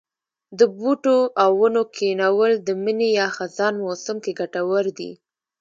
د 0.59 0.61
بوټو 0.77 1.17
او 1.43 1.51
ونو 1.59 1.81
کښېنول 1.93 2.51
د 2.67 2.69
مني 2.83 3.09
یا 3.19 3.27
خزان 3.37 3.73
موسم 3.85 4.17
کې 4.23 4.31
کټور 4.39 4.85
دي. 4.97 5.11